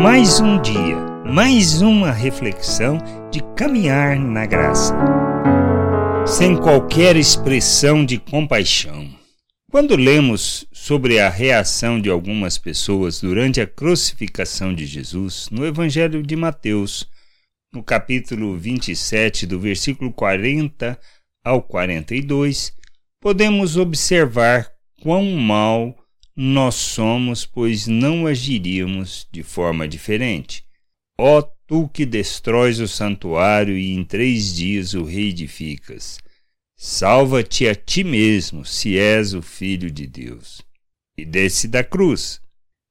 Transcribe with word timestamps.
Mais 0.00 0.38
um 0.38 0.62
dia, 0.62 0.96
mais 1.26 1.82
uma 1.82 2.12
reflexão 2.12 2.98
de 3.32 3.42
caminhar 3.56 4.16
na 4.16 4.46
graça, 4.46 4.94
sem 6.24 6.56
qualquer 6.56 7.16
expressão 7.16 8.06
de 8.06 8.16
compaixão. 8.16 9.10
Quando 9.72 9.96
lemos 9.96 10.68
sobre 10.70 11.18
a 11.18 11.28
reação 11.28 12.00
de 12.00 12.08
algumas 12.08 12.56
pessoas 12.56 13.20
durante 13.20 13.60
a 13.60 13.66
crucificação 13.66 14.72
de 14.72 14.86
Jesus 14.86 15.48
no 15.50 15.66
Evangelho 15.66 16.22
de 16.22 16.36
Mateus, 16.36 17.08
no 17.72 17.82
capítulo 17.82 18.56
27, 18.56 19.48
do 19.48 19.58
versículo 19.58 20.12
40 20.12 20.96
ao 21.42 21.60
42, 21.60 22.72
podemos 23.20 23.76
observar 23.76 24.70
quão 25.02 25.24
mal 25.32 25.97
nós 26.40 26.76
somos, 26.76 27.44
pois 27.44 27.88
não 27.88 28.24
agiríamos 28.24 29.26
de 29.32 29.42
forma 29.42 29.88
diferente. 29.88 30.64
Ó 31.18 31.42
tu 31.66 31.88
que 31.88 32.06
destróis 32.06 32.78
o 32.78 32.86
santuário 32.86 33.76
e 33.76 33.92
em 33.92 34.04
três 34.04 34.54
dias 34.54 34.94
o 34.94 35.02
reedificas, 35.02 36.20
salva-te 36.76 37.66
a 37.66 37.74
ti 37.74 38.04
mesmo, 38.04 38.64
se 38.64 38.96
és 38.96 39.34
o 39.34 39.42
Filho 39.42 39.90
de 39.90 40.06
Deus. 40.06 40.62
E 41.18 41.24
desce 41.24 41.66
da 41.66 41.82
cruz. 41.82 42.40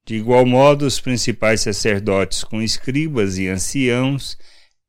De 0.06 0.16
igual 0.16 0.44
modo, 0.44 0.84
os 0.84 1.00
principais 1.00 1.62
sacerdotes 1.62 2.44
com 2.44 2.60
escribas 2.60 3.38
e 3.38 3.48
anciãos 3.48 4.36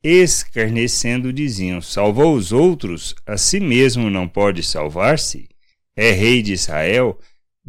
escarnecendo, 0.03 1.31
diziam: 1.31 1.81
Salvou 1.81 2.35
os 2.35 2.51
outros, 2.51 3.15
a 3.25 3.37
si 3.37 3.61
mesmo 3.61 4.09
não 4.09 4.27
pode 4.27 4.63
salvar-se? 4.63 5.47
É 5.95 6.11
rei 6.11 6.41
de 6.41 6.51
Israel, 6.51 7.17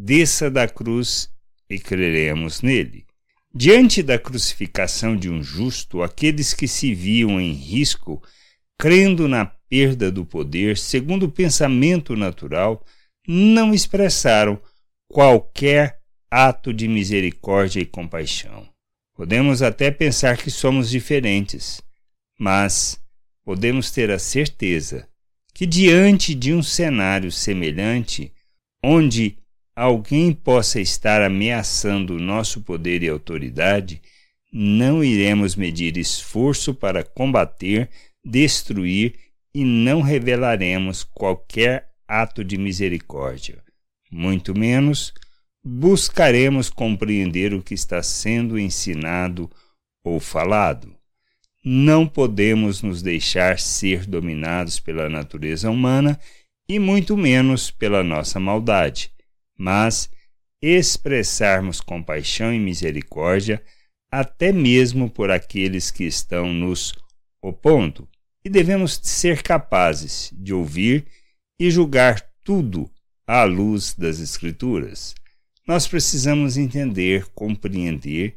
desça 0.05 0.51
da 0.51 0.67
cruz 0.69 1.31
e 1.69 1.79
creremos 1.79 2.63
nele. 2.63 3.05
Diante 3.55 4.03
da 4.03 4.19
crucificação 4.19 5.17
de 5.17 5.29
um 5.29 5.43
justo, 5.43 6.03
aqueles 6.03 6.55
que 6.55 6.69
se 6.69 6.95
viam 6.95 7.41
em 7.41 7.53
risco, 7.53 8.23
crendo 8.79 9.27
na 9.29 9.45
perda 9.45 10.11
do 10.11 10.25
poder, 10.25 10.79
segundo 10.79 11.25
o 11.25 11.33
pensamento 11.33 12.17
natural, 12.17 12.85
não 13.27 13.75
expressaram 13.75 14.61
qualquer 15.09 15.99
ato 16.31 16.73
de 16.73 16.87
misericórdia 16.87 17.81
e 17.81 17.87
compaixão. 17.87 18.69
Podemos 19.15 19.63
até 19.63 19.91
pensar 19.91 20.37
que 20.37 20.51
somos 20.51 20.89
diferentes 20.89 21.83
mas 22.41 22.99
podemos 23.45 23.91
ter 23.91 24.11
a 24.11 24.19
certeza 24.19 25.07
que, 25.53 25.67
diante 25.67 26.35
de 26.35 26.55
um 26.55 26.63
cenário 26.63 27.31
semelhante, 27.31 28.33
onde 28.83 29.37
alguém 29.75 30.33
possa 30.33 30.81
estar 30.81 31.23
ameaçando 31.23 32.17
o 32.17 32.21
nosso 32.21 32.61
poder 32.63 33.03
e 33.03 33.09
autoridade, 33.09 34.01
não 34.53 35.03
iremos 35.03 35.55
medir 35.55 35.97
esforço 35.97 36.75
para 36.75 37.05
combater, 37.05 37.89
destruir 38.25 39.15
e 39.55 39.65
não 39.65 40.01
revelaremos 40.01 41.05
qualquer 41.05 41.91
ato 42.07 42.45
de 42.45 42.59
misericórdia. 42.59 43.63
Muito 44.11 44.59
menos 44.59 45.13
buscaremos 45.63 46.71
compreender 46.71 47.55
o 47.55 47.63
que 47.63 47.75
está 47.75 48.03
sendo 48.03 48.59
ensinado 48.59 49.49
ou 50.03 50.19
falado. 50.19 50.95
Não 51.65 52.07
podemos 52.07 52.83
nos 52.83 53.03
deixar 53.03 53.59
ser 53.59 54.07
dominados 54.07 54.81
pela 54.81 55.09
natureza 55.09 55.71
humana 55.71 56.19
e 56.69 56.79
muito 56.79 57.17
menos 57.17 57.71
pela 57.71 58.03
nossa 58.03 58.41
maldade, 58.41 59.13
mas 59.61 60.09
expressarmos 60.63 61.83
compaixão 61.83 62.53
e 62.53 62.59
misericórdia 62.59 63.63
até 64.11 64.51
mesmo 64.51 65.09
por 65.11 65.31
aqueles 65.31 65.91
que 65.91 66.05
estão 66.05 66.51
nos 66.53 66.95
opondo. 67.43 68.09
E 68.43 68.49
devemos 68.49 68.99
ser 69.03 69.43
capazes 69.43 70.31
de 70.33 70.55
ouvir 70.55 71.07
e 71.61 71.71
julgar 71.71 72.27
tudo 72.43 72.91
à 73.27 73.45
luz 73.45 73.95
das 73.95 74.19
Escrituras. 74.19 75.15
Nós 75.67 75.87
precisamos 75.87 76.57
entender, 76.57 77.27
compreender 77.35 78.37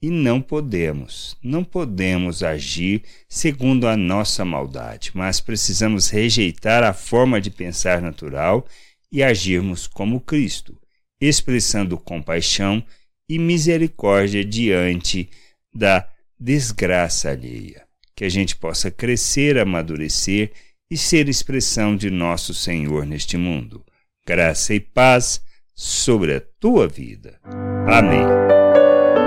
e 0.00 0.10
não 0.10 0.40
podemos, 0.40 1.36
não 1.42 1.62
podemos 1.62 2.42
agir 2.42 3.02
segundo 3.28 3.86
a 3.86 3.96
nossa 3.96 4.44
maldade, 4.44 5.12
mas 5.14 5.38
precisamos 5.38 6.08
rejeitar 6.08 6.82
a 6.82 6.94
forma 6.94 7.40
de 7.40 7.50
pensar 7.50 8.00
natural 8.00 8.66
e 9.12 9.22
agirmos 9.22 9.86
como 9.86 10.20
Cristo, 10.20 10.80
expressando 11.20 11.98
compaixão 11.98 12.82
e 13.28 13.38
misericórdia 13.38 14.44
diante 14.44 15.28
da 15.72 16.08
desgraça 16.40 17.30
alheia. 17.30 17.84
Que 18.16 18.24
a 18.24 18.28
gente 18.28 18.56
possa 18.56 18.90
crescer, 18.90 19.58
amadurecer 19.58 20.52
e 20.90 20.96
ser 20.96 21.28
expressão 21.28 21.94
de 21.94 22.10
nosso 22.10 22.54
Senhor 22.54 23.04
neste 23.04 23.36
mundo. 23.36 23.84
Graça 24.26 24.74
e 24.74 24.80
paz 24.80 25.40
sobre 25.74 26.34
a 26.34 26.42
tua 26.60 26.88
vida. 26.88 27.38
Amém. 27.86 28.22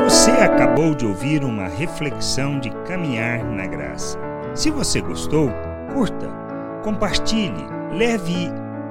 Você 0.03 0.31
acabou 0.31 0.93
de 0.93 1.05
ouvir 1.05 1.43
uma 1.43 1.67
reflexão 1.67 2.59
de 2.59 2.69
caminhar 2.85 3.43
na 3.43 3.65
graça. 3.65 4.19
Se 4.53 4.69
você 4.69 5.01
gostou, 5.01 5.49
curta, 5.93 6.29
compartilhe, 6.83 7.65
leve 7.91 8.49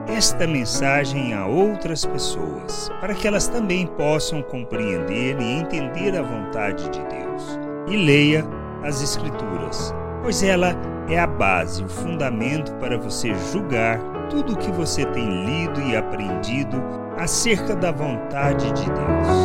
esta 0.08 0.46
mensagem 0.46 1.34
a 1.34 1.46
outras 1.46 2.04
pessoas, 2.04 2.90
para 3.00 3.14
que 3.14 3.26
elas 3.26 3.48
também 3.48 3.86
possam 3.86 4.42
compreender 4.42 5.40
e 5.40 5.58
entender 5.58 6.16
a 6.16 6.22
vontade 6.22 6.88
de 6.90 7.00
Deus. 7.00 7.58
E 7.88 7.96
leia 7.96 8.44
as 8.82 9.02
Escrituras, 9.02 9.94
pois 10.22 10.42
ela 10.42 10.74
é 11.08 11.18
a 11.18 11.26
base, 11.26 11.82
o 11.82 11.88
fundamento 11.88 12.72
para 12.74 12.98
você 12.98 13.34
julgar 13.52 13.98
tudo 14.30 14.54
o 14.54 14.56
que 14.56 14.70
você 14.72 15.04
tem 15.06 15.44
lido 15.44 15.80
e 15.82 15.96
aprendido 15.96 16.82
acerca 17.18 17.76
da 17.76 17.90
vontade 17.90 18.72
de 18.72 18.84
Deus. 18.84 19.43